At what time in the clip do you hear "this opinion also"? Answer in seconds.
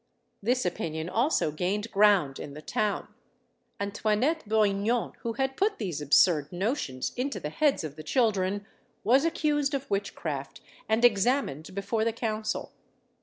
0.41-1.51